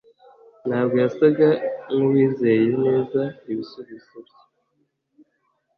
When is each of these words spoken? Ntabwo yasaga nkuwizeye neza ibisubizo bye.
Ntabwo 0.67 0.95
yasaga 1.03 1.47
nkuwizeye 1.93 2.69
neza 2.85 3.21
ibisubizo 3.51 4.15
bye. 4.25 4.41